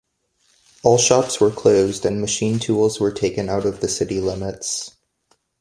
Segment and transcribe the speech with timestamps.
[0.81, 4.95] All shops were closed, and machine tools were taken out of the city limits.